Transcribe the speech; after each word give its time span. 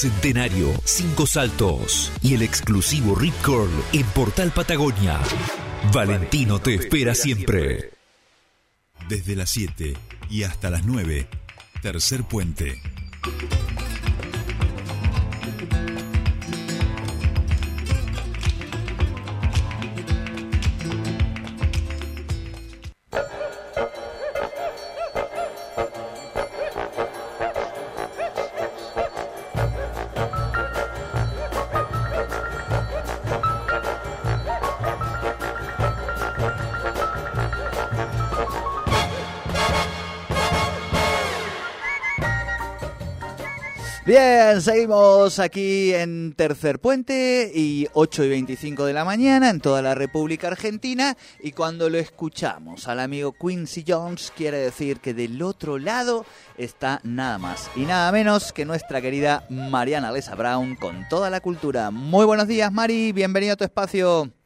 Centenario, 0.00 0.72
Cinco 0.86 1.26
Saltos 1.26 2.10
y 2.22 2.32
el 2.32 2.40
exclusivo 2.40 3.14
Rip 3.14 3.34
Curl 3.44 3.70
en 3.92 4.06
Portal 4.06 4.50
Patagonia. 4.50 5.20
Valentino 5.92 6.58
te 6.58 6.74
espera 6.74 7.14
siempre. 7.14 7.90
Desde 9.10 9.36
las 9.36 9.50
7 9.50 9.94
y 10.30 10.44
hasta 10.44 10.70
las 10.70 10.86
9, 10.86 11.28
tercer 11.82 12.24
puente. 12.24 12.80
Bien, 44.10 44.60
seguimos 44.60 45.38
aquí 45.38 45.94
en 45.94 46.32
Tercer 46.32 46.80
Puente 46.80 47.52
y 47.54 47.86
8 47.92 48.24
y 48.24 48.28
25 48.28 48.84
de 48.84 48.92
la 48.92 49.04
mañana 49.04 49.50
en 49.50 49.60
toda 49.60 49.82
la 49.82 49.94
República 49.94 50.48
Argentina 50.48 51.16
y 51.40 51.52
cuando 51.52 51.88
lo 51.88 51.96
escuchamos 51.96 52.88
al 52.88 52.98
amigo 52.98 53.32
Quincy 53.40 53.84
Jones 53.86 54.32
quiere 54.36 54.58
decir 54.58 54.98
que 54.98 55.14
del 55.14 55.40
otro 55.40 55.78
lado 55.78 56.26
está 56.58 57.00
nada 57.04 57.38
más 57.38 57.70
y 57.76 57.82
nada 57.82 58.10
menos 58.10 58.52
que 58.52 58.64
nuestra 58.64 59.00
querida 59.00 59.46
Mariana 59.48 60.10
Lesa 60.10 60.34
Brown 60.34 60.74
con 60.74 61.08
toda 61.08 61.30
la 61.30 61.38
cultura. 61.38 61.92
Muy 61.92 62.26
buenos 62.26 62.48
días 62.48 62.72
Mari, 62.72 63.12
bienvenido 63.12 63.52
a 63.52 63.56
tu 63.56 63.62
espacio. 63.62 64.39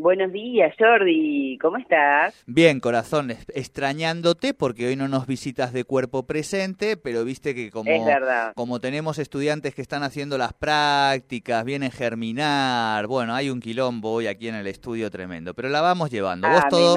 Buenos 0.00 0.30
días, 0.30 0.72
Jordi. 0.78 1.58
¿Cómo 1.60 1.76
estás? 1.76 2.44
Bien, 2.46 2.78
corazón, 2.78 3.32
extrañándote 3.32 4.54
porque 4.54 4.86
hoy 4.86 4.94
no 4.94 5.08
nos 5.08 5.26
visitas 5.26 5.72
de 5.72 5.82
cuerpo 5.82 6.22
presente, 6.22 6.96
pero 6.96 7.24
viste 7.24 7.52
que 7.52 7.72
como, 7.72 7.90
como 8.54 8.78
tenemos 8.78 9.18
estudiantes 9.18 9.74
que 9.74 9.82
están 9.82 10.04
haciendo 10.04 10.38
las 10.38 10.52
prácticas, 10.52 11.64
vienen 11.64 11.88
a 11.88 11.90
germinar, 11.90 13.08
bueno, 13.08 13.34
hay 13.34 13.50
un 13.50 13.58
quilombo 13.58 14.12
hoy 14.12 14.28
aquí 14.28 14.46
en 14.46 14.54
el 14.54 14.68
estudio 14.68 15.10
tremendo, 15.10 15.52
pero 15.52 15.68
la 15.68 15.80
vamos 15.80 16.10
llevando. 16.10 16.48
¿Vos 16.48 16.62
ah, 16.64 16.68
todo, 16.70 16.94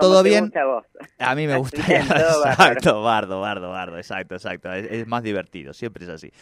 todo 0.00 0.22
bien? 0.24 0.46
Gusta 0.46 0.64
vos? 0.64 0.84
A 1.22 1.34
mí 1.34 1.46
me 1.46 1.56
gusta. 1.56 1.82
exacto, 1.88 3.02
bardo, 3.02 3.40
bardo, 3.40 3.70
bardo, 3.70 3.96
exacto, 3.98 4.34
exacto. 4.34 4.72
Es, 4.72 5.06
más 5.06 5.22
divertido, 5.22 5.72
siempre 5.72 6.04
es 6.04 6.10
así. 6.10 6.32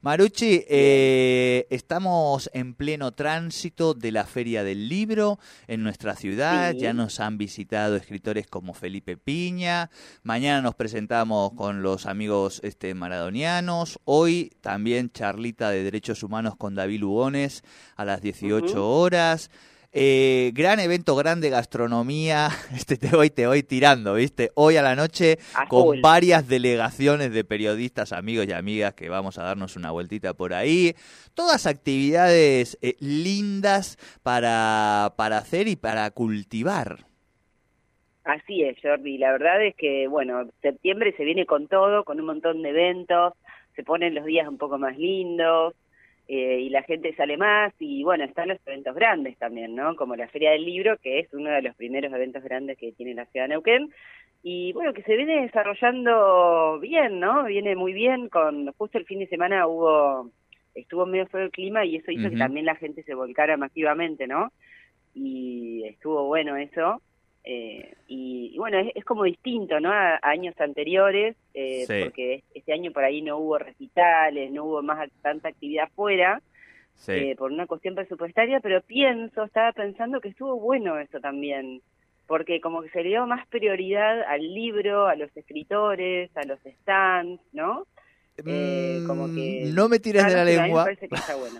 Maruchi, 0.00 0.64
eh, 0.68 1.66
estamos 1.70 2.50
en 2.54 2.74
pleno 2.74 3.12
tránsito 3.12 3.94
de 3.94 4.12
la 4.12 4.24
Feria 4.24 4.64
del 4.64 4.88
Libro 4.88 5.38
en 5.66 5.82
nuestra 5.82 6.16
ciudad. 6.16 6.72
Ya 6.72 6.92
nos 6.92 7.20
han 7.20 7.38
visitado 7.38 7.96
escritores 7.96 8.46
como 8.46 8.74
Felipe 8.74 9.16
Piña. 9.16 9.90
Mañana 10.22 10.62
nos 10.62 10.74
presentamos 10.74 11.52
con 11.52 11.82
los 11.82 12.06
amigos 12.06 12.60
este, 12.64 12.94
maradonianos. 12.94 14.00
Hoy 14.04 14.52
también 14.60 15.10
charlita 15.10 15.70
de 15.70 15.82
derechos 15.82 16.22
humanos 16.22 16.56
con 16.56 16.74
David 16.74 17.00
Lugones 17.00 17.62
a 17.96 18.04
las 18.04 18.20
18 18.20 18.88
horas. 18.88 19.50
Eh, 19.92 20.52
gran 20.54 20.78
evento, 20.78 21.16
grande 21.16 21.50
gastronomía. 21.50 22.48
Este 22.74 22.96
te 22.96 23.08
voy, 23.08 23.30
te 23.30 23.46
voy 23.46 23.62
tirando, 23.62 24.14
¿viste? 24.14 24.50
Hoy 24.54 24.76
a 24.76 24.82
la 24.82 24.94
noche 24.94 25.38
con 25.68 26.00
varias 26.00 26.48
delegaciones 26.48 27.32
de 27.32 27.44
periodistas, 27.44 28.12
amigos 28.12 28.46
y 28.46 28.52
amigas 28.52 28.94
que 28.94 29.08
vamos 29.08 29.38
a 29.38 29.42
darnos 29.42 29.76
una 29.76 29.90
vueltita 29.90 30.34
por 30.34 30.54
ahí. 30.54 30.94
Todas 31.34 31.66
actividades 31.66 32.78
eh, 32.82 32.94
lindas 33.00 33.96
para, 34.22 35.14
para 35.16 35.38
hacer 35.38 35.66
y 35.66 35.76
para 35.76 36.08
cultivar. 36.12 36.98
Así 38.22 38.62
es, 38.62 38.76
Jordi. 38.80 39.18
La 39.18 39.32
verdad 39.32 39.64
es 39.64 39.74
que, 39.74 40.06
bueno, 40.06 40.48
septiembre 40.62 41.14
se 41.16 41.24
viene 41.24 41.46
con 41.46 41.66
todo, 41.66 42.04
con 42.04 42.20
un 42.20 42.26
montón 42.26 42.62
de 42.62 42.68
eventos, 42.68 43.34
se 43.74 43.82
ponen 43.82 44.14
los 44.14 44.24
días 44.24 44.46
un 44.46 44.58
poco 44.58 44.78
más 44.78 44.96
lindos. 44.96 45.74
Eh, 46.32 46.60
y 46.60 46.68
la 46.68 46.84
gente 46.84 47.12
sale 47.16 47.36
más 47.36 47.74
y 47.80 48.04
bueno, 48.04 48.22
están 48.22 48.46
los 48.46 48.58
eventos 48.64 48.94
grandes 48.94 49.36
también, 49.38 49.74
¿no? 49.74 49.96
Como 49.96 50.14
la 50.14 50.28
Feria 50.28 50.52
del 50.52 50.64
Libro, 50.64 50.96
que 50.98 51.18
es 51.18 51.34
uno 51.34 51.50
de 51.50 51.60
los 51.60 51.74
primeros 51.74 52.12
eventos 52.12 52.44
grandes 52.44 52.78
que 52.78 52.92
tiene 52.92 53.14
la 53.14 53.26
ciudad 53.26 53.46
de 53.46 53.48
Neuquén 53.48 53.90
y 54.44 54.72
bueno, 54.72 54.94
que 54.94 55.02
se 55.02 55.16
viene 55.16 55.42
desarrollando 55.42 56.78
bien, 56.78 57.18
¿no? 57.18 57.46
Viene 57.46 57.74
muy 57.74 57.92
bien, 57.92 58.28
con 58.28 58.72
justo 58.74 58.96
el 58.96 59.06
fin 59.06 59.18
de 59.18 59.26
semana 59.26 59.66
hubo, 59.66 60.30
estuvo 60.76 61.04
medio 61.04 61.26
feo 61.26 61.40
el 61.40 61.50
clima 61.50 61.84
y 61.84 61.96
eso 61.96 62.12
hizo 62.12 62.30
que 62.30 62.36
también 62.36 62.64
la 62.64 62.76
gente 62.76 63.02
se 63.02 63.14
volcara 63.14 63.56
masivamente, 63.56 64.28
¿no? 64.28 64.52
Y 65.16 65.82
estuvo 65.88 66.26
bueno 66.26 66.54
eso. 66.54 67.02
Eh, 67.42 67.94
y, 68.06 68.56
bueno, 68.58 68.78
es, 68.94 69.04
como 69.04 69.24
distinto, 69.24 69.80
¿no? 69.80 69.90
A, 69.90 70.18
años 70.22 70.54
anteriores, 70.60 71.36
eh, 71.54 71.84
porque 71.86 72.44
este 72.54 72.72
año 72.72 72.92
por 72.92 73.04
ahí 73.04 73.22
no 73.22 73.38
hubo 73.38 73.58
recitales, 73.58 74.50
no 74.50 74.64
hubo 74.64 74.82
más 74.82 75.08
tanta 75.22 75.48
actividad 75.48 75.86
afuera, 75.86 76.42
eh, 77.08 77.34
por 77.36 77.50
una 77.50 77.66
cuestión 77.66 77.94
presupuestaria, 77.94 78.60
pero 78.60 78.82
pienso, 78.82 79.44
estaba 79.44 79.72
pensando 79.72 80.20
que 80.20 80.28
estuvo 80.28 80.60
bueno 80.60 80.98
eso 80.98 81.18
también, 81.18 81.80
porque 82.26 82.60
como 82.60 82.82
que 82.82 82.90
se 82.90 83.02
le 83.02 83.08
dio 83.08 83.26
más 83.26 83.46
prioridad 83.48 84.22
al 84.22 84.54
libro, 84.54 85.06
a 85.06 85.16
los 85.16 85.34
escritores, 85.34 86.30
a 86.36 86.44
los 86.44 86.58
stands, 86.82 87.40
¿no? 87.52 87.86
Eh, 88.46 89.02
como 89.06 89.26
que 89.26 89.64
mm, 89.66 89.74
no 89.74 89.88
me 89.88 89.98
tires 89.98 90.26
de 90.26 90.34
la 90.34 90.44
lengua. 90.44 90.84
Me 90.84 90.96
parece 90.96 91.08
que 91.08 91.14
está 91.14 91.36
bueno. 91.36 91.58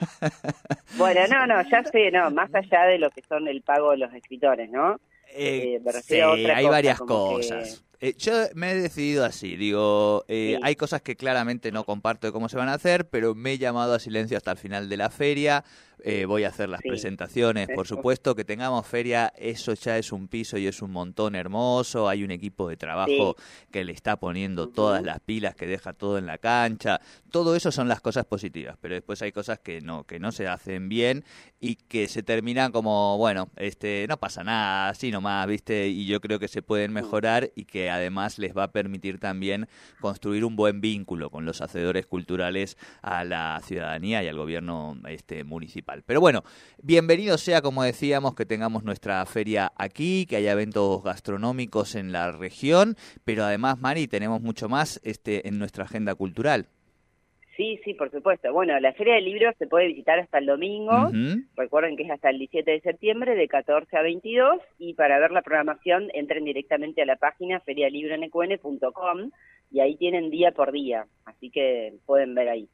bueno, 0.96 1.20
no, 1.28 1.46
no, 1.46 1.68
ya 1.68 1.84
sé, 1.90 2.10
no, 2.10 2.30
más 2.30 2.54
allá 2.54 2.84
de 2.84 2.98
lo 2.98 3.10
que 3.10 3.22
son 3.22 3.48
el 3.48 3.62
pago 3.62 3.90
de 3.90 3.98
los 3.98 4.12
escritores, 4.14 4.70
¿no? 4.70 5.00
Eh, 5.34 5.80
eh 5.84 6.02
sí, 6.02 6.20
hay 6.20 6.66
varias 6.66 6.98
cosas. 6.98 7.84
Eh, 8.02 8.14
yo 8.16 8.32
me 8.54 8.72
he 8.72 8.74
decidido 8.80 9.26
así, 9.26 9.56
digo, 9.56 10.24
eh, 10.26 10.58
hay 10.62 10.74
cosas 10.74 11.02
que 11.02 11.16
claramente 11.16 11.70
no 11.70 11.84
comparto 11.84 12.26
de 12.26 12.32
cómo 12.32 12.48
se 12.48 12.56
van 12.56 12.70
a 12.70 12.74
hacer, 12.74 13.10
pero 13.10 13.34
me 13.34 13.52
he 13.52 13.58
llamado 13.58 13.92
a 13.92 13.98
silencio 13.98 14.38
hasta 14.38 14.52
el 14.52 14.56
final 14.56 14.88
de 14.88 14.96
la 14.96 15.10
feria, 15.10 15.64
eh, 16.02 16.24
voy 16.24 16.44
a 16.44 16.48
hacer 16.48 16.68
las 16.68 16.80
presentaciones, 16.80 17.68
por 17.74 17.86
supuesto, 17.86 18.34
que 18.34 18.44
tengamos 18.44 18.86
feria, 18.86 19.32
eso 19.36 19.74
ya 19.74 19.98
es 19.98 20.12
un 20.12 20.28
piso 20.28 20.56
y 20.56 20.66
es 20.66 20.80
un 20.82 20.92
montón 20.92 21.34
hermoso, 21.34 22.08
hay 22.08 22.24
un 22.24 22.30
equipo 22.30 22.68
de 22.68 22.76
trabajo 22.76 23.36
que 23.70 23.84
le 23.84 23.92
está 23.92 24.16
poniendo 24.16 24.68
todas 24.68 25.02
las 25.02 25.20
pilas, 25.20 25.54
que 25.54 25.66
deja 25.66 25.92
todo 25.92 26.16
en 26.16 26.26
la 26.26 26.38
cancha, 26.38 27.00
todo 27.30 27.54
eso 27.54 27.70
son 27.70 27.88
las 27.88 28.00
cosas 28.00 28.24
positivas, 28.24 28.76
pero 28.80 28.94
después 28.94 29.20
hay 29.22 29.32
cosas 29.32 29.58
que 29.58 29.80
no, 29.80 30.04
que 30.04 30.18
no 30.18 30.32
se 30.32 30.48
hacen 30.48 30.88
bien 30.88 31.24
y 31.60 31.76
que 31.76 32.08
se 32.08 32.22
terminan 32.22 32.72
como, 32.72 33.18
bueno, 33.18 33.50
este, 33.56 34.06
no 34.08 34.16
pasa 34.18 34.42
nada, 34.42 34.88
así 34.88 35.10
nomás, 35.10 35.46
viste, 35.46 35.88
y 35.88 36.06
yo 36.06 36.20
creo 36.20 36.38
que 36.38 36.48
se 36.48 36.62
pueden 36.62 36.92
mejorar 36.92 37.50
y 37.54 37.64
que 37.66 37.89
además 37.90 38.38
les 38.38 38.56
va 38.56 38.64
a 38.64 38.72
permitir 38.72 39.18
también 39.18 39.68
construir 40.00 40.44
un 40.44 40.56
buen 40.56 40.80
vínculo 40.80 41.30
con 41.30 41.44
los 41.44 41.60
hacedores 41.60 42.06
culturales 42.06 42.76
a 43.02 43.24
la 43.24 43.60
ciudadanía 43.64 44.22
y 44.22 44.28
al 44.28 44.36
gobierno 44.36 44.96
este, 45.08 45.44
municipal. 45.44 46.02
Pero 46.04 46.20
bueno, 46.20 46.44
bienvenido 46.82 47.38
sea, 47.38 47.62
como 47.62 47.82
decíamos, 47.82 48.34
que 48.34 48.46
tengamos 48.46 48.84
nuestra 48.84 49.24
feria 49.26 49.72
aquí, 49.76 50.26
que 50.26 50.36
haya 50.36 50.52
eventos 50.52 51.02
gastronómicos 51.02 51.94
en 51.94 52.12
la 52.12 52.32
región, 52.32 52.96
pero 53.24 53.44
además, 53.44 53.78
Mari, 53.80 54.08
tenemos 54.08 54.40
mucho 54.40 54.68
más 54.68 55.00
este, 55.04 55.48
en 55.48 55.58
nuestra 55.58 55.84
agenda 55.84 56.14
cultural. 56.14 56.68
Sí, 57.60 57.78
sí, 57.84 57.92
por 57.92 58.10
supuesto. 58.10 58.50
Bueno, 58.54 58.80
la 58.80 58.94
Feria 58.94 59.16
del 59.16 59.26
Libro 59.26 59.52
se 59.58 59.66
puede 59.66 59.88
visitar 59.88 60.18
hasta 60.18 60.38
el 60.38 60.46
domingo. 60.46 61.10
Recuerden 61.56 61.94
que 61.94 62.04
es 62.04 62.10
hasta 62.10 62.30
el 62.30 62.38
17 62.38 62.70
de 62.70 62.80
septiembre, 62.80 63.34
de 63.34 63.48
14 63.48 63.98
a 63.98 64.00
22. 64.00 64.62
Y 64.78 64.94
para 64.94 65.18
ver 65.18 65.30
la 65.30 65.42
programación, 65.42 66.08
entren 66.14 66.46
directamente 66.46 67.02
a 67.02 67.04
la 67.04 67.16
página 67.16 67.60
ferialibronqn.com 67.60 69.30
y 69.70 69.80
ahí 69.80 69.94
tienen 69.96 70.30
día 70.30 70.52
por 70.52 70.72
día. 70.72 71.06
Así 71.26 71.50
que 71.50 71.92
pueden 72.06 72.34
ver 72.34 72.48
ahí. 72.48 72.66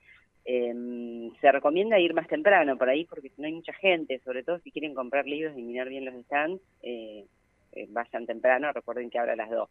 Em, 0.44 1.34
se 1.40 1.50
recomienda 1.50 1.98
ir 1.98 2.14
más 2.14 2.28
temprano 2.28 2.78
por 2.78 2.88
ahí 2.88 3.06
porque 3.06 3.30
si 3.30 3.42
no 3.42 3.48
hay 3.48 3.54
mucha 3.54 3.72
gente, 3.72 4.20
sobre 4.20 4.44
todo 4.44 4.60
si 4.60 4.70
quieren 4.70 4.94
comprar 4.94 5.26
libros 5.26 5.58
y 5.58 5.62
mirar 5.62 5.88
bien 5.88 6.04
los 6.04 6.14
stands, 6.26 6.62
eh, 6.84 7.24
eh, 7.72 7.86
vayan 7.88 8.24
temprano. 8.24 8.72
Recuerden 8.72 9.10
que 9.10 9.18
ahora 9.18 9.32
a 9.32 9.36
las 9.36 9.50
2. 9.50 9.68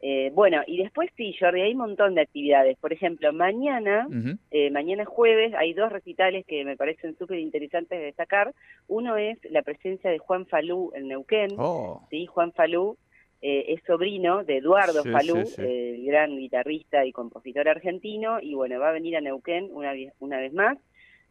Eh, 0.00 0.30
bueno, 0.32 0.62
y 0.66 0.78
después 0.78 1.10
sí, 1.16 1.34
Jordi, 1.38 1.60
hay 1.60 1.72
un 1.72 1.78
montón 1.78 2.14
de 2.14 2.20
actividades. 2.20 2.78
Por 2.78 2.92
ejemplo, 2.92 3.32
mañana, 3.32 4.06
eh, 4.50 4.70
mañana 4.70 5.04
jueves, 5.04 5.52
hay 5.54 5.72
dos 5.72 5.90
recitales 5.90 6.46
que 6.46 6.64
me 6.64 6.76
parecen 6.76 7.16
súper 7.18 7.38
interesantes 7.40 7.98
de 7.98 8.06
destacar. 8.06 8.54
Uno 8.86 9.16
es 9.16 9.38
la 9.50 9.62
presencia 9.62 10.10
de 10.10 10.18
Juan 10.18 10.46
Falú 10.46 10.92
en 10.94 11.08
Neuquén. 11.08 11.50
Oh. 11.58 12.06
Sí, 12.10 12.26
Juan 12.26 12.52
Falú 12.52 12.96
eh, 13.42 13.66
es 13.68 13.82
sobrino 13.86 14.44
de 14.44 14.58
Eduardo 14.58 15.02
Falú, 15.02 15.42
el 15.58 16.04
gran 16.04 16.36
guitarrista 16.36 17.04
y 17.04 17.12
compositor 17.12 17.68
argentino, 17.68 18.40
y 18.40 18.54
bueno, 18.54 18.78
va 18.78 18.90
a 18.90 18.92
venir 18.92 19.16
a 19.16 19.20
Neuquén 19.20 19.68
una, 19.72 19.92
una 20.20 20.38
vez 20.38 20.52
más, 20.52 20.78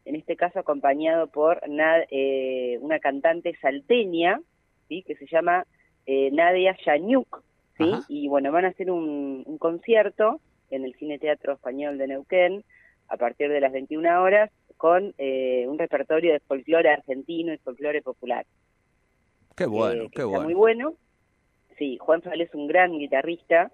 en 0.03 0.15
este 0.15 0.35
caso 0.35 0.59
acompañado 0.59 1.27
por 1.27 1.61
una 1.65 2.99
cantante 2.99 3.55
salteña, 3.61 4.41
¿sí? 4.87 5.03
que 5.03 5.15
se 5.15 5.25
llama 5.25 5.65
Nadia 6.05 6.77
Yanyuk 6.85 7.43
y 8.07 8.27
bueno, 8.27 8.51
van 8.51 8.65
a 8.65 8.69
hacer 8.69 8.91
un, 8.91 9.43
concierto 9.59 10.39
en 10.69 10.85
el 10.85 10.93
Cine 10.95 11.19
Teatro 11.19 11.53
Español 11.53 11.97
de 11.97 12.07
Neuquén 12.07 12.63
a 13.07 13.17
partir 13.17 13.49
de 13.49 13.61
las 13.61 13.71
21 13.71 14.21
horas 14.21 14.51
con 14.75 15.13
eh, 15.17 15.65
un 15.67 15.79
repertorio 15.79 16.33
de 16.33 16.39
folclore 16.41 16.89
argentino 16.89 17.53
y 17.53 17.57
folclore 17.57 18.01
popular. 18.01 18.45
Qué 19.55 19.65
bueno, 19.65 20.03
eh, 20.03 20.09
qué 20.11 20.23
bueno. 20.23 20.43
muy 20.43 20.53
bueno. 20.53 20.93
Sí, 21.77 21.97
Juan 21.97 22.21
Fal 22.21 22.41
es 22.41 22.53
un 22.53 22.67
gran 22.67 22.97
guitarrista. 22.97 23.71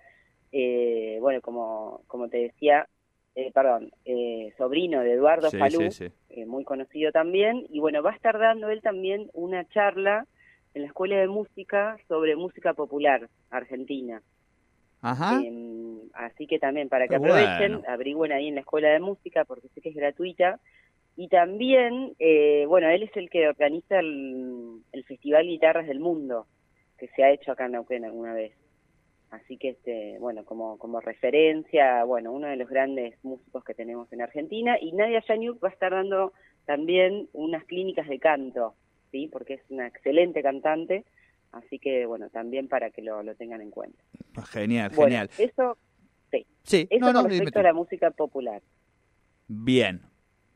bueno, 0.52 1.42
como, 1.42 2.02
como 2.08 2.30
te 2.30 2.38
decía, 2.38 2.88
perdón, 3.54 3.92
sobrino 4.58 5.02
de 5.02 5.14
Eduardo 5.14 5.50
Falú, 5.52 5.90
muy 6.46 6.64
conocido 6.64 7.12
también. 7.12 7.66
Y 7.70 7.80
bueno, 7.80 8.04
va 8.04 8.12
a 8.12 8.16
estar 8.16 8.38
dando 8.38 8.70
él 8.70 8.82
también 8.82 9.30
una 9.34 9.68
charla 9.70 10.28
en 10.74 10.82
la 10.82 10.88
Escuela 10.88 11.18
de 11.18 11.28
Música 11.28 11.98
sobre 12.08 12.36
música 12.36 12.74
popular 12.74 13.30
argentina. 13.50 14.22
Ajá. 15.02 15.42
Em, 15.44 16.00
así 16.14 16.48
que 16.48 16.60
también 16.60 16.90
para 16.90 17.08
que 17.08 17.16
aprovechen, 17.16 17.84
abrigüen 17.88 18.32
ahí 18.32 18.48
en 18.48 18.56
la 18.56 18.62
Escuela 18.62 18.90
de 18.90 19.00
Música 19.00 19.46
porque 19.46 19.68
sé 19.70 19.82
que 19.82 19.90
es 19.90 19.96
gratuita. 19.96 20.60
Y 21.16 21.28
también, 21.28 22.14
eh, 22.18 22.66
bueno, 22.68 22.90
él 22.90 23.04
es 23.04 23.16
el 23.16 23.30
que 23.30 23.48
organiza 23.48 24.00
el, 24.00 24.82
Festival 25.08 25.46
Guitarras 25.46 25.86
del 25.86 26.00
Mundo, 26.00 26.48
que 26.98 27.08
se 27.10 27.24
ha 27.24 27.32
hecho 27.32 27.52
acá 27.52 27.66
en 27.66 27.74
Neuquén 27.74 28.06
alguna 28.06 28.34
vez. 28.34 28.54
Así 29.30 29.58
que, 29.58 29.70
este, 29.70 30.18
bueno, 30.20 30.46
como, 30.46 30.78
como 30.78 31.02
referencia, 31.02 32.04
bueno, 32.06 32.32
uno 32.32 32.48
de 32.48 32.56
los 32.56 32.70
grandes 32.70 33.16
músicos 33.24 33.64
que 33.64 33.74
tenemos 33.74 34.12
en 34.14 34.22
Argentina. 34.22 34.78
Y 34.80 34.94
Nadia 34.94 35.24
Yanyuk 35.28 35.64
va 35.64 35.68
a 35.68 35.72
estar 35.72 35.92
dando 35.92 36.34
también 36.66 37.28
unas 37.34 37.64
clínicas 37.66 38.08
de 38.08 38.20
canto 38.20 38.76
¿sí? 39.14 39.30
porque 39.32 39.54
es 39.54 39.62
una 39.70 39.88
excelente 39.88 40.42
cantante, 40.42 41.06
así 41.52 41.78
que 41.78 42.06
bueno, 42.06 42.30
también 42.30 42.68
para 42.68 42.90
que 42.90 43.04
lo, 43.04 43.22
lo 43.22 43.36
tengan 43.36 43.62
en 43.62 43.70
cuenta. 43.70 44.04
Genial, 44.50 44.92
genial. 44.92 45.30
Eso, 45.38 45.78
sí, 46.32 46.46
sí. 46.64 46.88
eso 46.90 47.14
con 47.14 47.30
respecto 47.30 47.60
a 47.60 47.64
la 47.64 47.74
música 47.74 48.12
popular. 48.12 48.62
Bien. 49.48 50.02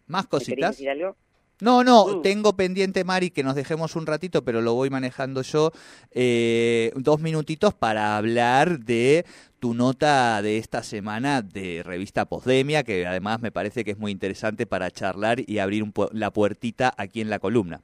¿Más 0.08 0.26
cositas? 0.26 0.72
decir 0.72 0.90
algo? 0.90 1.16
No, 1.60 1.84
no, 1.84 2.08
mm. 2.08 2.22
tengo 2.22 2.56
pendiente, 2.56 3.04
Mari, 3.04 3.30
que 3.32 3.44
nos 3.44 3.56
dejemos 3.56 3.96
un 3.96 4.06
ratito, 4.06 4.44
pero 4.44 4.62
lo 4.62 4.74
voy 4.74 4.90
manejando 4.90 5.42
yo, 5.42 5.72
eh, 6.12 6.92
dos 6.96 7.20
minutitos 7.20 7.74
para 7.74 8.18
hablar 8.18 8.80
de 8.80 9.26
tu 9.60 9.74
nota 9.74 10.42
de 10.42 10.58
esta 10.58 10.84
semana 10.84 11.42
de 11.42 11.82
revista 11.84 12.26
Posdemia, 12.26 12.84
que 12.84 13.08
además 13.08 13.42
me 13.42 13.52
parece 13.52 13.84
que 13.84 13.92
es 13.92 13.98
muy 13.98 14.12
interesante 14.12 14.68
para 14.68 14.92
charlar 14.92 15.42
y 15.48 15.58
abrir 15.58 15.84
la 16.12 16.32
puertita 16.32 16.94
aquí 16.96 17.22
en 17.22 17.30
la 17.32 17.40
columna. 17.40 17.82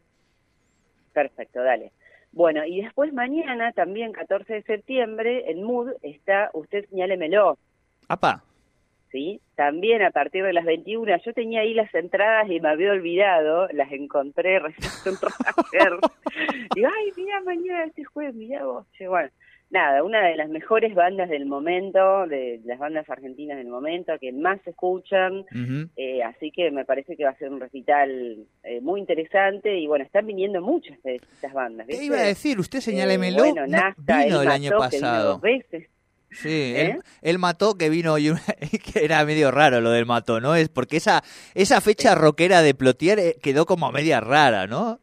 Perfecto, 1.13 1.61
dale. 1.61 1.91
Bueno, 2.31 2.65
y 2.65 2.81
después 2.81 3.13
mañana, 3.13 3.71
también 3.73 4.11
14 4.11 4.53
de 4.53 4.63
septiembre, 4.63 5.51
en 5.51 5.63
Mood 5.63 5.91
está 6.01 6.49
Usted 6.53 6.89
Señálemelo. 6.89 7.57
¡Apa! 8.07 8.43
¿Sí? 9.11 9.39
También 9.55 10.01
a 10.01 10.09
partir 10.09 10.43
de 10.43 10.53
las 10.53 10.65
21. 10.65 11.15
Yo 11.23 11.33
tenía 11.33 11.61
ahí 11.61 11.75
las 11.75 11.93
entradas 11.93 12.49
y 12.49 12.59
me 12.59 12.69
había 12.69 12.91
olvidado, 12.91 13.67
las 13.71 13.91
encontré 13.91 14.57
recién 14.57 14.89
y 16.75 16.83
ay, 16.83 17.11
mira, 17.15 17.41
mañana 17.41 17.83
este 17.83 18.03
jueves, 18.03 18.33
mira 18.33 18.65
vos. 18.65 18.87
Bueno, 19.07 19.29
nada, 19.73 20.03
una 20.03 20.21
de 20.21 20.37
las 20.37 20.49
mejores 20.49 20.93
bandas 20.93 21.29
del 21.29 21.45
momento, 21.45 22.27
de 22.27 22.61
las 22.63 22.77
bandas 22.79 23.09
argentinas 23.09 23.57
del 23.57 23.67
momento, 23.67 24.13
que 24.21 24.31
más 24.31 24.61
se 24.63 24.69
escuchan, 24.69 25.45
eh, 25.97 26.23
así 26.23 26.51
que 26.51 26.71
me 26.71 26.85
parece 26.85 27.17
que 27.17 27.25
va 27.25 27.31
a 27.31 27.37
ser 27.37 27.51
un 27.51 27.59
recital 27.59 28.45
eh, 28.63 28.79
muy 28.81 29.01
interesante 29.01 29.75
y 29.77 29.87
bueno, 29.87 30.05
están 30.05 30.27
viniendo 30.27 30.61
muchas 30.61 31.01
de 31.03 31.15
estas 31.15 31.51
bandas. 31.53 31.87
¿Qué 31.87 32.05
iba 32.05 32.17
a 32.17 32.21
decir? 32.21 32.59
Usted 32.59 32.79
señálemelo, 32.79 33.43
eh, 33.43 33.51
bueno, 33.51 33.65
vino 33.97 34.41
el 34.41 34.47
año 34.47 34.77
pasado. 34.77 35.33
dos 35.33 35.41
veces. 35.41 35.89
Sí, 36.29 36.75
él, 37.21 37.39
mató 37.39 37.75
que 37.75 37.89
vino 37.89 38.17
y 38.17 38.33
que 38.79 39.03
era 39.03 39.25
medio 39.25 39.51
raro 39.51 39.81
lo 39.81 39.91
del 39.91 40.05
mató, 40.05 40.39
¿no? 40.39 40.55
Es 40.55 40.69
porque 40.69 40.97
esa 40.97 41.23
esa 41.53 41.81
fecha 41.81 42.15
rockera 42.15 42.61
de 42.61 42.73
Plotier 42.73 43.35
quedó 43.41 43.65
como 43.65 43.91
media 43.91 44.19
rara, 44.19 44.67
¿no? 44.67 44.99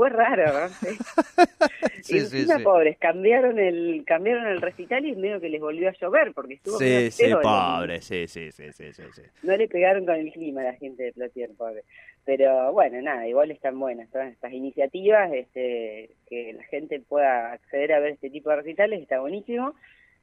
Fue 0.00 0.08
raro, 0.08 0.70
y 2.08 2.20
sí, 2.20 2.46
pobres, 2.64 2.96
cambiaron 2.96 3.58
el, 3.58 4.02
cambiaron 4.06 4.46
el 4.46 4.62
recital 4.62 5.04
y 5.04 5.14
medio 5.14 5.42
que 5.42 5.50
les 5.50 5.60
volvió 5.60 5.90
a 5.90 5.92
llover 5.92 6.32
porque 6.32 6.54
estuvo 6.54 6.78
Sí, 6.78 7.10
sí, 7.10 7.30
pobre, 7.42 8.00
sí, 8.00 8.26
sí, 8.26 8.50
sí, 8.50 8.72
sí, 8.72 8.94
sí, 8.94 9.22
No 9.42 9.54
le 9.58 9.68
pegaron 9.68 10.06
con 10.06 10.14
el 10.14 10.32
clima 10.32 10.62
a 10.62 10.64
la 10.64 10.72
gente 10.72 11.02
de 11.02 11.12
Plotier, 11.12 11.50
pobre. 11.50 11.84
Pero 12.24 12.72
bueno, 12.72 13.02
nada, 13.02 13.28
igual 13.28 13.50
están 13.50 13.78
buenas 13.78 14.08
todas 14.08 14.32
estas 14.32 14.54
iniciativas, 14.54 15.30
este, 15.34 16.16
que 16.26 16.54
la 16.54 16.64
gente 16.64 17.00
pueda 17.00 17.52
acceder 17.52 17.92
a 17.92 18.00
ver 18.00 18.12
este 18.12 18.30
tipo 18.30 18.48
de 18.48 18.56
recitales, 18.56 19.02
está 19.02 19.20
buenísimo. 19.20 19.74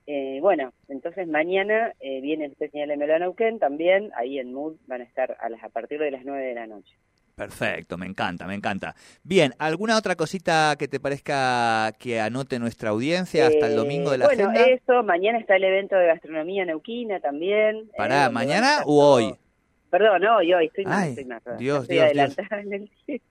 Eh, 0.07 0.39
bueno, 0.41 0.73
entonces 0.87 1.27
mañana 1.27 1.93
eh, 1.99 2.19
viene 2.21 2.45
este 2.45 2.69
señal 2.71 2.89
de 2.89 3.59
también, 3.59 4.09
ahí 4.15 4.39
en 4.39 4.53
Mood 4.55 4.77
van 4.87 5.01
a 5.01 5.03
estar 5.03 5.37
a, 5.39 5.49
las, 5.49 5.63
a 5.63 5.69
partir 5.69 5.99
de 5.99 6.09
las 6.09 6.25
9 6.25 6.43
de 6.43 6.55
la 6.55 6.65
noche. 6.65 6.95
Perfecto, 7.37 7.99
me 7.99 8.07
encanta, 8.07 8.47
me 8.47 8.55
encanta. 8.55 8.95
Bien, 9.23 9.53
¿alguna 9.59 9.95
otra 9.95 10.15
cosita 10.15 10.75
que 10.75 10.87
te 10.87 10.99
parezca 10.99 11.93
que 11.99 12.19
anote 12.19 12.57
nuestra 12.57 12.89
audiencia 12.89 13.45
hasta 13.45 13.67
el 13.67 13.75
domingo 13.75 14.09
de 14.09 14.17
la 14.17 14.25
bueno, 14.25 14.45
Bueno, 14.45 14.65
eso, 14.65 15.03
mañana 15.03 15.37
está 15.37 15.55
el 15.55 15.65
evento 15.65 15.95
de 15.95 16.07
gastronomía 16.07 16.65
neuquina 16.65 17.19
también. 17.19 17.91
¿Para 17.95 18.25
eh, 18.25 18.29
mañana 18.31 18.79
o 18.87 19.13
hoy? 19.13 19.35
Perdón, 19.91 20.25
hoy, 20.25 20.51
hoy, 20.51 20.65
estoy 20.65 20.85
más, 20.85 21.09
estoy 21.09 21.25
más. 21.25 21.43
Dios, 21.59 21.87
Dios, 21.87 22.11
Dios. 22.11 22.35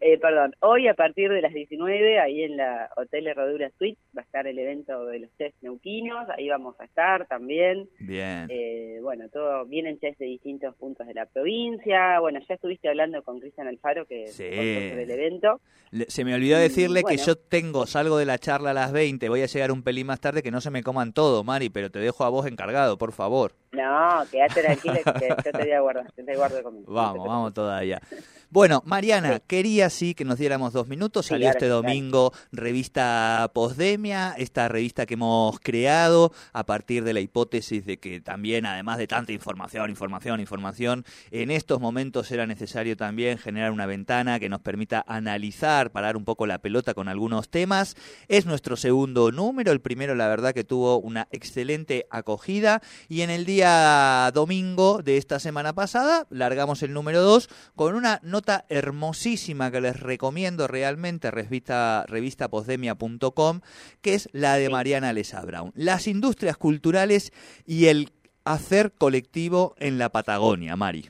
Eh, 0.00 0.18
perdón, 0.18 0.54
hoy 0.60 0.88
a 0.88 0.94
partir 0.94 1.30
de 1.30 1.40
las 1.40 1.52
19, 1.52 2.20
ahí 2.20 2.42
en 2.42 2.56
la 2.56 2.90
Hotel 2.96 3.26
Herradura 3.26 3.70
Suite, 3.78 3.98
va 4.16 4.22
a 4.22 4.24
estar 4.24 4.46
el 4.46 4.58
evento 4.58 5.06
de 5.06 5.20
los 5.20 5.30
chefs 5.36 5.56
neuquinos, 5.62 6.28
ahí 6.30 6.48
vamos 6.48 6.78
a 6.80 6.84
estar 6.84 7.26
también. 7.26 7.88
Bien. 7.98 8.46
Eh, 8.48 8.98
bueno, 9.02 9.28
todo, 9.28 9.64
vienen 9.66 9.98
chefs 9.98 10.18
de 10.18 10.26
distintos 10.26 10.74
puntos 10.76 11.06
de 11.06 11.14
la 11.14 11.26
provincia, 11.26 12.20
bueno, 12.20 12.40
ya 12.46 12.54
estuviste 12.54 12.88
hablando 12.88 13.22
con 13.22 13.40
Cristian 13.40 13.68
Alfaro, 13.68 14.06
que 14.06 14.26
sí. 14.28 14.44
el 14.44 15.10
evento. 15.10 15.60
se 16.08 16.24
me 16.24 16.34
olvidó 16.34 16.58
decirle 16.58 17.02
que 17.02 17.16
yo 17.16 17.36
tengo, 17.36 17.86
salgo 17.86 18.18
de 18.18 18.26
la 18.26 18.38
charla 18.38 18.70
a 18.70 18.74
las 18.74 18.92
20, 18.92 19.28
voy 19.28 19.42
a 19.42 19.46
llegar 19.46 19.72
un 19.72 19.82
pelín 19.82 20.06
más 20.06 20.20
tarde, 20.20 20.42
que 20.42 20.50
no 20.50 20.60
se 20.60 20.70
me 20.70 20.82
coman 20.82 21.12
todo, 21.12 21.44
Mari, 21.44 21.70
pero 21.70 21.90
te 21.90 21.98
dejo 21.98 22.24
a 22.24 22.28
vos 22.28 22.46
encargado, 22.46 22.98
por 22.98 23.12
favor. 23.12 23.52
No, 23.72 24.24
quédate 24.30 24.62
tranquila 24.62 25.00
que 25.18 25.28
yo 25.28 25.52
te 25.52 25.58
voy 25.58 25.72
a 25.72 25.80
guardar, 25.80 26.12
te 26.12 26.36
guardo 26.36 26.62
conmigo. 26.62 26.92
Vamos, 26.92 27.28
vamos 27.28 27.54
todavía. 27.54 28.00
Bueno, 28.48 28.82
Mariana, 28.86 29.40
quería 29.56 29.88
sí 29.88 30.14
que 30.14 30.26
nos 30.26 30.38
diéramos 30.38 30.74
dos 30.74 30.86
minutos. 30.86 31.24
Salió 31.24 31.48
este 31.48 31.66
domingo 31.66 32.30
revista 32.52 33.50
Posdemia, 33.54 34.34
esta 34.36 34.68
revista 34.68 35.06
que 35.06 35.14
hemos 35.14 35.58
creado 35.60 36.30
a 36.52 36.66
partir 36.66 37.04
de 37.04 37.14
la 37.14 37.20
hipótesis 37.20 37.86
de 37.86 37.98
que 37.98 38.20
también, 38.20 38.66
además 38.66 38.98
de 38.98 39.06
tanta 39.06 39.32
información, 39.32 39.88
información, 39.88 40.40
información, 40.40 41.06
en 41.30 41.50
estos 41.50 41.80
momentos 41.80 42.30
era 42.32 42.46
necesario 42.46 42.98
también 42.98 43.38
generar 43.38 43.72
una 43.72 43.86
ventana 43.86 44.38
que 44.38 44.50
nos 44.50 44.60
permita 44.60 45.02
analizar, 45.08 45.90
parar 45.90 46.18
un 46.18 46.26
poco 46.26 46.46
la 46.46 46.58
pelota 46.58 46.92
con 46.92 47.08
algunos 47.08 47.48
temas. 47.48 47.96
Es 48.28 48.44
nuestro 48.44 48.76
segundo 48.76 49.32
número, 49.32 49.72
el 49.72 49.80
primero 49.80 50.14
la 50.14 50.28
verdad 50.28 50.52
que 50.52 50.64
tuvo 50.64 50.98
una 50.98 51.28
excelente 51.30 52.06
acogida 52.10 52.82
y 53.08 53.22
en 53.22 53.30
el 53.30 53.46
día 53.46 54.30
domingo 54.34 55.00
de 55.02 55.16
esta 55.16 55.40
semana 55.40 55.74
pasada 55.74 56.26
largamos 56.28 56.82
el 56.82 56.92
número 56.92 57.22
dos 57.22 57.48
con 57.74 57.94
una 57.94 58.20
nota 58.22 58.66
hermosísima 58.68 59.45
que 59.54 59.80
les 59.80 60.00
recomiendo 60.00 60.66
realmente, 60.66 61.30
revista, 61.30 62.04
revistaposdemia.com, 62.08 63.60
que 64.02 64.14
es 64.14 64.28
la 64.32 64.56
de 64.56 64.68
Mariana 64.68 65.12
Lesa 65.12 65.44
Brown. 65.44 65.72
Las 65.74 66.06
industrias 66.06 66.56
culturales 66.56 67.32
y 67.64 67.86
el 67.86 68.10
hacer 68.44 68.92
colectivo 68.92 69.74
en 69.78 69.98
la 69.98 70.08
Patagonia, 70.08 70.76
Mari. 70.76 71.06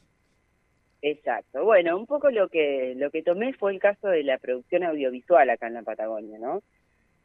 Exacto. 1.03 1.65
Bueno, 1.65 1.97
un 1.97 2.07
poco 2.07 2.31
lo 2.31 2.49
que 2.49 2.95
lo 2.97 3.11
que 3.11 3.23
tomé 3.23 3.53
fue 3.53 3.73
el 3.73 3.79
caso 3.79 4.09
de 4.09 4.25
la 4.25 4.39
producción 4.39 4.83
audiovisual 4.83 5.49
acá 5.51 5.69
en 5.69 5.75
la 5.75 5.83
Patagonia, 5.83 6.39
¿no? 6.39 6.63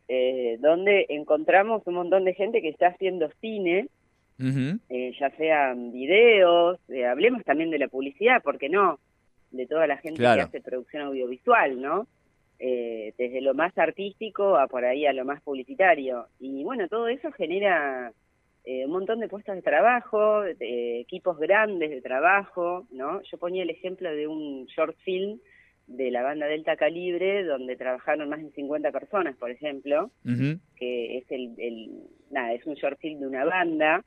Eh, 0.07 0.57
donde 0.59 1.05
encontramos 1.09 1.81
un 1.85 1.95
montón 1.95 2.25
de 2.25 2.33
gente 2.33 2.61
que 2.61 2.69
está 2.69 2.87
haciendo 2.87 3.29
cine, 3.39 3.87
eh, 4.89 5.13
ya 5.19 5.29
sean 5.37 5.91
videos, 5.91 6.79
eh, 6.89 7.05
hablemos 7.05 7.43
también 7.43 7.69
de 7.69 7.77
la 7.77 7.87
publicidad, 7.87 8.41
porque 8.43 8.69
no, 8.69 8.99
de 9.51 9.67
toda 9.67 9.88
la 9.88 9.98
gente 9.98 10.20
que 10.20 10.27
hace 10.27 10.62
producción 10.62 11.03
audiovisual, 11.03 11.81
¿no? 11.81 12.08
Eh, 12.60 13.13
desde 13.17 13.41
lo 13.41 13.53
más 13.53 13.75
artístico 13.77 14.55
a 14.55 14.67
por 14.67 14.86
ahí 14.86 15.05
a 15.05 15.13
lo 15.13 15.25
más 15.25 15.41
publicitario. 15.41 16.27
Y 16.39 16.63
bueno, 16.63 16.88
todo 16.88 17.08
eso 17.08 17.31
genera 17.31 18.13
eh, 18.65 18.86
un 18.86 18.91
montón 18.91 19.20
de 19.20 19.27
puestos 19.27 19.55
de 19.55 19.62
trabajo, 19.62 20.43
equipos 20.46 21.38
grandes 21.39 21.89
de 21.89 22.01
trabajo, 22.01 22.86
¿no? 22.91 23.22
Yo 23.24 23.38
ponía 23.38 23.63
el 23.63 23.72
ejemplo 23.72 24.12
de 24.12 24.27
un 24.27 24.65
short 24.67 24.96
film 25.00 25.39
de 25.88 26.12
la 26.12 26.22
banda 26.24 26.48
Delta 26.48 26.75
Calibre, 26.75 27.43
donde 27.43 27.75
trabajaron 27.75 28.29
más 28.29 28.41
de 28.41 28.51
50 28.51 28.91
personas, 28.91 29.36
por 29.38 29.51
ejemplo, 29.51 30.12
que 30.77 31.17
es 31.17 31.31
el, 31.31 31.53
el, 31.58 32.03
nada, 32.29 32.53
es 32.53 32.65
un 32.65 32.75
short 32.75 33.00
film 33.00 33.20
de 33.20 33.27
una 33.27 33.46
banda, 33.46 34.03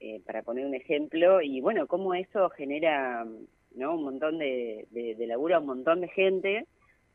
eh, 0.00 0.20
para 0.26 0.42
poner 0.42 0.66
un 0.66 0.74
ejemplo, 0.74 1.40
y 1.40 1.60
bueno, 1.60 1.86
cómo 1.86 2.14
eso 2.14 2.50
genera 2.50 3.24
¿no? 3.74 3.94
Un 3.94 4.04
montón 4.04 4.38
de, 4.38 4.86
de, 4.90 5.26
laburo 5.26 5.56
a 5.56 5.60
un 5.60 5.66
montón 5.66 6.00
de 6.00 6.08
gente 6.08 6.66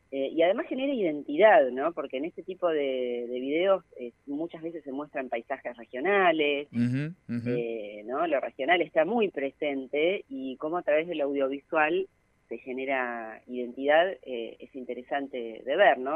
Eh, 0.09 0.29
y 0.31 0.41
además 0.41 0.67
genera 0.67 0.93
identidad, 0.93 1.69
¿no? 1.69 1.91
Porque 1.91 2.15
en 2.15 2.23
este 2.23 2.41
tipo 2.41 2.69
de, 2.69 3.27
videos 3.29 3.83
eh, 3.99 4.13
muchas 4.25 4.61
veces 4.61 4.81
se 4.85 4.93
muestran 4.93 5.27
paisajes 5.27 5.75
regionales, 5.75 6.69
eh, 6.71 8.03
¿no? 8.05 8.25
Lo 8.25 8.39
regional 8.39 8.81
está 8.81 9.03
muy 9.03 9.27
presente 9.29 10.23
y 10.29 10.55
cómo 10.57 10.77
a 10.77 10.81
través 10.83 11.07
del 11.09 11.19
audiovisual 11.19 12.07
se 12.47 12.57
genera 12.59 13.41
identidad 13.47 14.15
es 14.23 14.73
interesante 14.73 15.61
de 15.65 15.75
ver, 15.75 15.97
¿no? 15.97 16.15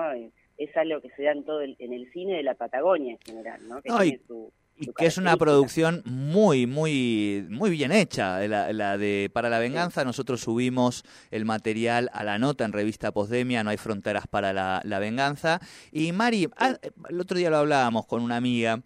Es 0.57 0.77
algo 0.77 1.01
que 1.01 1.09
se 1.09 1.23
da 1.23 1.33
en 1.33 1.43
todo 1.43 1.59
el, 1.59 1.75
en 1.79 1.91
el 1.91 2.09
cine 2.13 2.37
de 2.37 2.43
la 2.43 2.53
Patagonia 2.53 3.11
en 3.11 3.19
general, 3.19 3.59
¿no? 3.67 3.81
Que 3.81 3.89
tiene 3.89 4.19
su, 4.25 4.53
que 4.95 5.05
es 5.05 5.17
una 5.17 5.37
producción 5.37 6.01
muy, 6.05 6.65
muy, 6.65 7.45
muy 7.49 7.69
bien 7.69 7.91
hecha. 7.91 8.39
La, 8.47 8.97
de 8.97 9.29
Para 9.33 9.49
la 9.49 9.59
Venganza, 9.59 10.03
nosotros 10.03 10.41
subimos 10.41 11.03
el 11.29 11.45
material 11.45 12.09
a 12.13 12.23
la 12.23 12.39
nota 12.39 12.65
en 12.65 12.73
revista 12.73 13.11
Postdemia, 13.11 13.63
No 13.63 13.69
hay 13.69 13.77
fronteras 13.77 14.27
para 14.27 14.53
la, 14.53 14.81
la 14.83 14.99
venganza. 14.99 15.59
Y 15.91 16.11
Mari, 16.11 16.49
ah, 16.57 16.77
el 17.09 17.19
otro 17.19 17.37
día 17.37 17.49
lo 17.49 17.57
hablábamos 17.57 18.05
con 18.05 18.21
una 18.21 18.37
amiga 18.37 18.81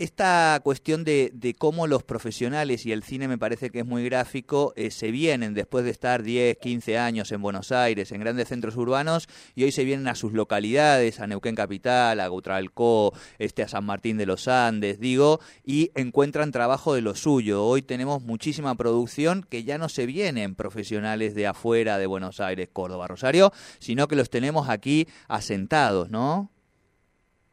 esta 0.00 0.58
cuestión 0.64 1.04
de, 1.04 1.30
de, 1.34 1.52
cómo 1.52 1.86
los 1.86 2.02
profesionales, 2.02 2.86
y 2.86 2.92
el 2.92 3.02
cine 3.02 3.28
me 3.28 3.36
parece 3.36 3.68
que 3.68 3.80
es 3.80 3.86
muy 3.86 4.02
gráfico, 4.02 4.72
eh, 4.74 4.90
se 4.90 5.10
vienen 5.10 5.52
después 5.52 5.84
de 5.84 5.90
estar 5.90 6.22
10, 6.22 6.56
15 6.56 6.96
años 6.96 7.30
en 7.32 7.42
Buenos 7.42 7.70
Aires, 7.70 8.10
en 8.10 8.20
grandes 8.20 8.48
centros 8.48 8.76
urbanos, 8.76 9.28
y 9.54 9.64
hoy 9.64 9.72
se 9.72 9.84
vienen 9.84 10.08
a 10.08 10.14
sus 10.14 10.32
localidades, 10.32 11.20
a 11.20 11.26
Neuquén 11.26 11.54
Capital, 11.54 12.18
a 12.18 12.28
Gautralcó, 12.28 13.12
este, 13.38 13.62
a 13.62 13.68
San 13.68 13.84
Martín 13.84 14.16
de 14.16 14.24
los 14.24 14.48
Andes, 14.48 15.00
digo, 15.00 15.38
y 15.66 15.90
encuentran 15.94 16.50
trabajo 16.50 16.94
de 16.94 17.02
lo 17.02 17.14
suyo. 17.14 17.66
Hoy 17.66 17.82
tenemos 17.82 18.22
muchísima 18.22 18.74
producción 18.76 19.44
que 19.50 19.64
ya 19.64 19.76
no 19.76 19.90
se 19.90 20.06
vienen 20.06 20.54
profesionales 20.54 21.34
de 21.34 21.46
afuera 21.46 21.98
de 21.98 22.06
Buenos 22.06 22.40
Aires, 22.40 22.70
Córdoba, 22.72 23.06
Rosario, 23.06 23.52
sino 23.78 24.08
que 24.08 24.16
los 24.16 24.30
tenemos 24.30 24.70
aquí 24.70 25.06
asentados, 25.28 26.08
¿no? 26.08 26.50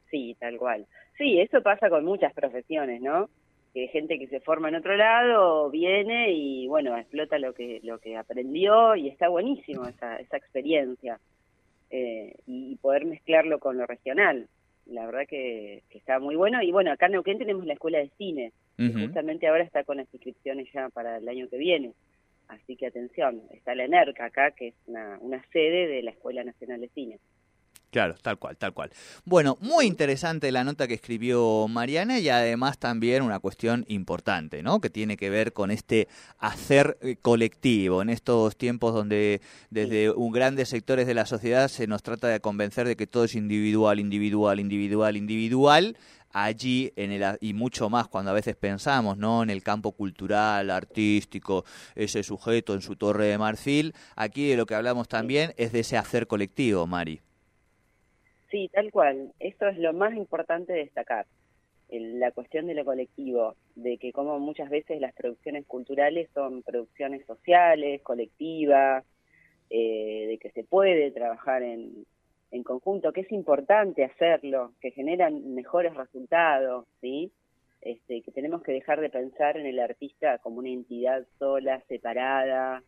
Sí, 0.09 0.37
tal 0.39 0.57
cual. 0.57 0.87
Sí, 1.17 1.39
eso 1.39 1.61
pasa 1.61 1.89
con 1.89 2.05
muchas 2.05 2.33
profesiones, 2.33 3.01
¿no? 3.01 3.29
Que 3.73 3.87
gente 3.87 4.19
que 4.19 4.27
se 4.27 4.39
forma 4.39 4.69
en 4.69 4.75
otro 4.75 4.95
lado 4.95 5.69
viene 5.69 6.31
y, 6.31 6.67
bueno, 6.67 6.97
explota 6.97 7.39
lo 7.39 7.53
que, 7.53 7.79
lo 7.83 7.99
que 7.99 8.15
aprendió 8.15 8.95
y 8.95 9.07
está 9.07 9.27
buenísimo 9.27 9.85
esa, 9.85 10.17
esa 10.17 10.37
experiencia. 10.37 11.19
Eh, 11.89 12.35
y, 12.45 12.75
poder 12.77 13.05
mezclarlo 13.05 13.59
con 13.59 13.77
lo 13.77 13.85
regional. 13.85 14.47
La 14.85 15.05
verdad 15.05 15.27
que, 15.27 15.83
está 15.89 16.19
muy 16.19 16.35
bueno. 16.35 16.61
Y 16.61 16.71
bueno, 16.71 16.91
acá 16.91 17.07
en 17.07 17.13
Neuquén 17.13 17.37
tenemos 17.37 17.65
la 17.65 17.73
Escuela 17.73 17.97
de 17.97 18.09
Cine, 18.17 18.53
que 18.77 18.93
justamente 18.93 19.47
ahora 19.47 19.63
está 19.63 19.83
con 19.83 19.97
las 19.97 20.13
inscripciones 20.13 20.71
ya 20.71 20.89
para 20.89 21.17
el 21.17 21.27
año 21.27 21.49
que 21.49 21.57
viene. 21.57 21.93
Así 22.47 22.77
que 22.77 22.87
atención, 22.87 23.41
está 23.51 23.75
la 23.75 23.85
ENERCA 23.85 24.25
acá, 24.25 24.51
que 24.51 24.69
es 24.69 24.75
una, 24.85 25.17
una 25.19 25.43
sede 25.51 25.87
de 25.87 26.03
la 26.03 26.11
Escuela 26.11 26.43
Nacional 26.43 26.79
de 26.79 26.87
Cine. 26.89 27.19
Claro, 27.89 28.15
tal 28.21 28.37
cual, 28.37 28.57
tal 28.57 28.73
cual. 28.73 28.91
Bueno, 29.23 29.57
muy 29.61 29.85
interesante 29.85 30.51
la 30.51 30.65
nota 30.65 30.87
que 30.87 30.93
escribió 30.93 31.67
Mariana 31.69 32.19
y 32.19 32.27
además 32.27 32.77
también 32.77 33.23
una 33.23 33.39
cuestión 33.39 33.85
importante, 33.87 34.61
¿no? 34.61 34.81
Que 34.81 34.89
tiene 34.89 35.15
que 35.15 35.29
ver 35.29 35.53
con 35.53 35.71
este 35.71 36.09
hacer 36.37 36.97
eh, 37.01 37.15
colectivo. 37.21 38.01
En 38.01 38.09
estos 38.09 38.57
tiempos 38.57 38.93
donde 38.93 39.41
desde 39.69 40.11
un 40.11 40.33
grandes 40.33 40.67
sectores 40.67 41.07
de 41.07 41.13
la 41.13 41.25
sociedad 41.25 41.69
se 41.69 41.87
nos 41.87 42.03
trata 42.03 42.27
de 42.27 42.41
convencer 42.41 42.87
de 42.87 42.97
que 42.97 43.07
todo 43.07 43.23
es 43.23 43.35
individual, 43.35 43.99
individual, 43.99 44.59
individual, 44.59 45.15
individual 45.15 45.97
allí 46.33 46.91
en 46.97 47.11
el 47.13 47.37
y 47.39 47.53
mucho 47.53 47.89
más 47.89 48.09
cuando 48.09 48.31
a 48.31 48.33
veces 48.33 48.57
pensamos 48.57 49.17
no 49.17 49.43
en 49.43 49.49
el 49.49 49.63
campo 49.63 49.93
cultural 49.93 50.69
artístico 50.69 51.63
ese 51.95 52.21
sujeto 52.21 52.73
en 52.73 52.81
su 52.81 52.97
torre 52.97 53.27
de 53.27 53.37
marfil. 53.37 53.93
Aquí 54.17 54.49
de 54.49 54.57
lo 54.57 54.65
que 54.65 54.75
hablamos 54.75 55.07
también 55.07 55.53
es 55.57 55.71
de 55.71 55.79
ese 55.79 55.97
hacer 55.97 56.27
colectivo 56.27 56.85
Mari 56.85 57.21
Sí, 58.49 58.69
tal 58.73 58.91
cual. 58.91 59.33
Esto 59.39 59.67
es 59.67 59.77
lo 59.77 59.93
más 59.93 60.15
importante 60.15 60.73
de 60.73 60.79
destacar. 60.79 61.25
la 61.89 62.31
cuestión 62.31 62.67
de 62.67 62.73
lo 62.73 62.83
colectivo, 62.83 63.55
de 63.75 63.97
que 63.97 64.11
como 64.11 64.39
muchas 64.39 64.69
veces 64.69 64.99
las 64.99 65.13
producciones 65.13 65.65
culturales 65.65 66.29
son 66.33 66.61
producciones 66.63 67.25
sociales, 67.25 68.01
colectivas, 68.01 69.05
eh, 69.69 70.25
de 70.27 70.37
que 70.37 70.51
se 70.51 70.63
puede 70.65 71.11
trabajar 71.11 71.63
en, 71.63 72.05
en 72.51 72.63
conjunto, 72.63 73.13
que 73.13 73.21
es 73.21 73.31
importante 73.31 74.03
hacerlo, 74.03 74.73
que 74.81 74.91
generan 74.91 75.53
mejores 75.55 75.93
resultados, 75.95 76.85
¿sí? 77.01 77.31
Este, 77.81 78.21
que 78.21 78.31
tenemos 78.31 78.63
que 78.63 78.73
dejar 78.73 78.99
de 78.99 79.09
pensar 79.09 79.57
en 79.57 79.65
el 79.65 79.79
artista 79.79 80.39
como 80.39 80.59
una 80.59 80.69
entidad 80.69 81.25
sola, 81.39 81.81
separada, 81.87 82.83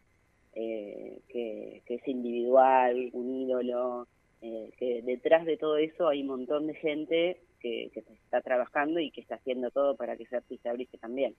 eh, 0.55 1.19
que 1.29 1.81
es 1.87 2.07
individual, 2.07 3.09
un 3.13 3.33
ídolo, 3.33 4.07
eh, 4.41 4.71
que 4.77 5.01
detrás 5.01 5.45
de 5.45 5.57
todo 5.57 5.77
eso 5.77 6.07
hay 6.07 6.21
un 6.21 6.27
montón 6.27 6.67
de 6.67 6.73
gente 6.75 7.41
que, 7.59 7.91
está 8.23 8.41
trabajando 8.41 8.99
y 8.99 9.11
que 9.11 9.21
está 9.21 9.35
haciendo 9.35 9.69
todo 9.71 9.95
para 9.95 10.15
que 10.15 10.23
ese 10.23 10.37
artista 10.37 10.71
brille 10.71 10.97
también. 10.97 11.35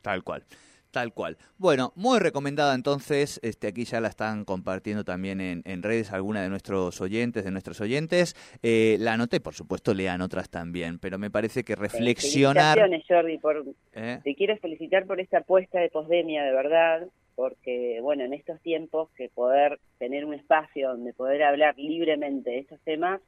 Tal 0.00 0.22
cual. 0.22 0.44
Tal 0.90 1.12
cual. 1.12 1.36
Bueno, 1.58 1.92
muy 1.96 2.20
recomendada 2.20 2.72
entonces, 2.72 3.40
este, 3.42 3.66
aquí 3.66 3.84
ya 3.84 4.00
la 4.00 4.06
están 4.06 4.44
compartiendo 4.44 5.04
también 5.04 5.40
en, 5.40 5.82
redes 5.82 6.12
algunas 6.12 6.44
de 6.44 6.48
nuestros 6.48 7.00
oyentes, 7.00 7.44
de 7.44 7.50
nuestros 7.50 7.80
oyentes. 7.80 8.36
Eh, 8.62 8.96
la 9.00 9.14
anoté, 9.14 9.40
por 9.40 9.54
supuesto, 9.54 9.92
lean 9.92 10.20
otras 10.20 10.50
también, 10.50 11.00
pero 11.00 11.18
me 11.18 11.30
parece 11.30 11.64
que 11.64 11.74
reflexionar... 11.74 12.78
Felicitaciones, 12.78 13.04
Jordi, 13.08 13.38
por... 13.38 13.64
¿Eh? 13.92 14.20
te 14.22 14.34
quiero 14.36 14.56
felicitar 14.58 15.04
por 15.04 15.20
esta 15.20 15.38
apuesta 15.38 15.80
de 15.80 15.90
posdemia, 15.90 16.44
de 16.44 16.52
verdad 16.52 17.08
porque, 17.34 17.98
bueno, 18.00 18.24
en 18.24 18.32
estos 18.32 18.60
tiempos 18.60 19.10
que 19.16 19.28
poder 19.28 19.80
tener 19.98 20.24
un 20.24 20.34
espacio 20.34 20.90
donde 20.90 21.12
poder 21.12 21.42
hablar 21.42 21.76
libremente 21.78 22.50
de 22.50 22.58
estos 22.58 22.80
temas 22.80 23.20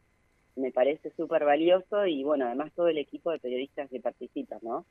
me 0.56 0.72
parece 0.72 1.12
súper 1.16 1.44
valioso 1.44 2.06
y, 2.06 2.24
bueno, 2.24 2.46
además 2.46 2.72
todo 2.74 2.88
el 2.88 2.98
equipo 2.98 3.30
de 3.30 3.38
periodistas 3.38 3.90
que 3.90 4.00
participan, 4.00 4.58
¿no? 4.62 4.86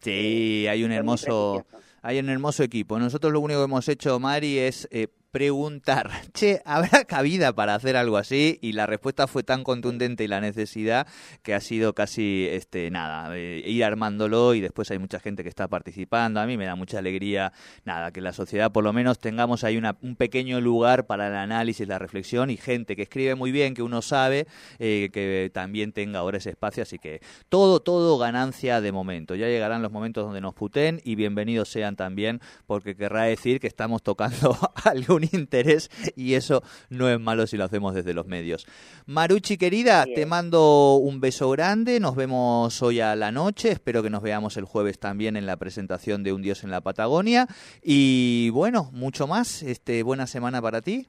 Sí, 0.00 0.66
hay 0.68 0.84
un 0.84 0.92
hermoso, 0.92 1.66
hay 2.02 2.20
un 2.20 2.28
hermoso 2.28 2.62
equipo. 2.62 2.98
Nosotros 2.98 3.32
lo 3.32 3.40
único 3.40 3.60
que 3.60 3.64
hemos 3.64 3.88
hecho, 3.88 4.18
Mari, 4.20 4.58
es 4.58 4.88
eh, 4.90 5.08
preguntar, 5.30 6.10
che, 6.32 6.62
¿habrá 6.64 7.04
cabida 7.04 7.52
para 7.52 7.74
hacer 7.74 7.96
algo 7.96 8.16
así? 8.16 8.58
Y 8.62 8.72
la 8.72 8.86
respuesta 8.86 9.26
fue 9.26 9.42
tan 9.42 9.64
contundente 9.64 10.24
y 10.24 10.28
la 10.28 10.40
necesidad 10.40 11.06
que 11.42 11.54
ha 11.54 11.60
sido 11.60 11.94
casi, 11.94 12.46
este, 12.50 12.90
nada, 12.90 13.36
eh, 13.36 13.62
ir 13.66 13.84
armándolo 13.84 14.54
y 14.54 14.60
después 14.60 14.90
hay 14.90 14.98
mucha 14.98 15.20
gente 15.20 15.42
que 15.42 15.48
está 15.48 15.68
participando. 15.68 16.40
A 16.40 16.46
mí 16.46 16.56
me 16.56 16.64
da 16.66 16.74
mucha 16.74 16.98
alegría, 16.98 17.52
nada, 17.84 18.10
que 18.12 18.20
la 18.20 18.32
sociedad 18.32 18.72
por 18.72 18.84
lo 18.84 18.92
menos 18.92 19.18
tengamos 19.18 19.64
ahí 19.64 19.76
una, 19.76 19.96
un 20.02 20.16
pequeño 20.16 20.60
lugar 20.60 21.06
para 21.06 21.28
el 21.28 21.34
análisis, 21.34 21.86
la 21.86 21.98
reflexión 21.98 22.50
y 22.50 22.56
gente 22.56 22.96
que 22.96 23.02
escribe 23.02 23.34
muy 23.34 23.52
bien, 23.52 23.74
que 23.74 23.82
uno 23.82 24.02
sabe, 24.02 24.46
eh, 24.78 25.10
que 25.12 25.50
también 25.52 25.92
tenga 25.92 26.20
ahora 26.20 26.38
ese 26.38 26.50
espacio. 26.50 26.82
Así 26.82 26.98
que 26.98 27.20
todo, 27.48 27.80
todo 27.80 28.18
ganancia 28.18 28.80
de 28.80 28.92
momento. 28.92 29.34
Ya 29.34 29.46
llegarán 29.46 29.82
los 29.82 29.92
momentos 29.92 30.24
donde 30.24 30.40
nos 30.40 30.54
puten 30.54 31.00
y 31.04 31.14
bienvenidos 31.16 31.68
sean 31.68 31.96
también, 31.96 32.40
porque 32.66 32.96
querrá 32.96 33.24
decir 33.24 33.60
que 33.60 33.66
estamos 33.66 34.02
tocando 34.02 34.56
algo 34.84 35.18
un 35.18 35.27
interés 35.32 35.90
y 36.16 36.34
eso 36.34 36.62
no 36.90 37.08
es 37.08 37.18
malo 37.18 37.46
si 37.46 37.56
lo 37.56 37.64
hacemos 37.64 37.94
desde 37.94 38.14
los 38.14 38.26
medios. 38.26 38.66
Maruchi 39.06 39.56
querida, 39.56 40.04
te 40.04 40.26
mando 40.26 40.96
un 40.96 41.20
beso 41.20 41.50
grande, 41.50 42.00
nos 42.00 42.16
vemos 42.16 42.82
hoy 42.82 43.00
a 43.00 43.16
la 43.16 43.32
noche, 43.32 43.70
espero 43.70 44.02
que 44.02 44.10
nos 44.10 44.22
veamos 44.22 44.56
el 44.56 44.64
jueves 44.64 44.98
también 44.98 45.36
en 45.36 45.46
la 45.46 45.56
presentación 45.56 46.22
de 46.22 46.32
Un 46.32 46.42
Dios 46.42 46.64
en 46.64 46.70
la 46.70 46.80
Patagonia. 46.80 47.46
Y 47.82 48.50
bueno, 48.50 48.90
mucho 48.92 49.26
más, 49.26 49.62
este 49.62 50.02
buena 50.02 50.26
semana 50.26 50.60
para 50.60 50.82
ti. 50.82 51.06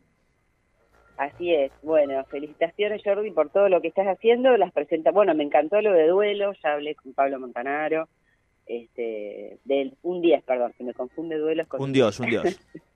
Así 1.17 1.53
es, 1.53 1.71
bueno, 1.83 2.23
felicitaciones 2.25 3.01
Jordi 3.03 3.31
por 3.31 3.49
todo 3.49 3.67
lo 3.67 3.81
que 3.81 3.89
estás 3.89 4.07
haciendo, 4.07 4.55
las 4.55 4.71
presenta, 4.71 5.11
bueno, 5.11 5.35
me 5.35 5.43
encantó 5.43 5.81
lo 5.81 5.91
de 5.91 6.07
duelo, 6.07 6.53
ya 6.63 6.73
hablé 6.73 6.95
con 6.95 7.13
Pablo 7.13 7.39
Montanaro, 7.41 8.07
este, 8.65 9.57
del 9.65 9.97
un 10.01 10.21
10, 10.21 10.43
perdón, 10.43 10.73
que 10.77 10.85
me 10.85 10.93
confunde 10.93 11.37
duelos 11.37 11.67
con 11.67 11.81
un 11.81 11.91
dios, 11.91 12.21
un 12.21 12.29
dios. 12.29 12.45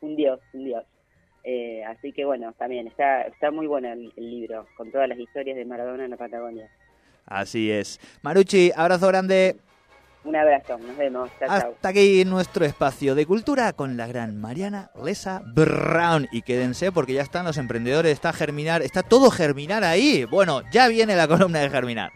un 0.00 0.16
dios, 0.16 0.40
un 0.52 0.64
dios. 0.64 0.84
Eh, 1.44 1.82
así 1.84 2.12
que 2.12 2.24
bueno, 2.24 2.52
también 2.58 2.86
está, 2.86 3.22
está 3.22 3.50
muy 3.50 3.66
bueno 3.66 3.90
el, 3.92 4.12
libro, 4.16 4.66
con 4.76 4.90
todas 4.90 5.08
las 5.08 5.18
historias 5.18 5.56
de 5.56 5.64
Maradona 5.64 6.04
en 6.04 6.10
la 6.10 6.16
Patagonia. 6.16 6.68
Así 7.26 7.70
es. 7.70 8.00
Maruchi, 8.22 8.70
abrazo 8.74 9.08
grande. 9.08 9.56
Un 10.24 10.36
abrazo, 10.36 10.76
nos 10.78 10.96
vemos. 10.96 11.30
Hasta 11.40 11.88
aquí 11.88 12.24
nuestro 12.24 12.64
espacio 12.66 13.14
de 13.14 13.24
cultura 13.24 13.72
con 13.72 13.96
la 13.96 14.06
gran 14.06 14.38
Mariana 14.38 14.90
Lesa 15.02 15.42
Brown. 15.54 16.28
Y 16.32 16.42
quédense 16.42 16.92
porque 16.92 17.14
ya 17.14 17.22
están 17.22 17.46
los 17.46 17.56
emprendedores, 17.56 18.12
está 18.12 18.32
Germinar, 18.32 18.82
está 18.82 19.02
todo 19.02 19.30
Germinar 19.30 19.84
ahí. 19.84 20.24
Bueno, 20.24 20.62
ya 20.70 20.88
viene 20.88 21.16
la 21.16 21.28
columna 21.28 21.60
de 21.60 21.70
Germinar. 21.70 22.12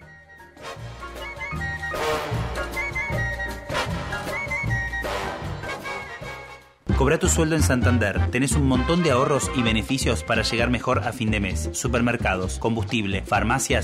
Cobra 7.03 7.19
tu 7.19 7.27
sueldo 7.27 7.57
en 7.57 7.65
Santander. 7.65 8.31
Tenés 8.31 8.53
un 8.53 8.69
montón 8.69 9.03
de 9.03 9.11
ahorros 9.11 9.51
y 9.57 9.63
beneficios 9.65 10.23
para 10.23 10.43
llegar 10.43 10.71
mejor 10.71 11.01
a 11.01 11.13
fin 11.13 11.33
de 11.33 11.41
mes. 11.41 11.69
Supermercados, 11.73 12.61
combustible, 12.61 13.23
farmacias 13.23 13.81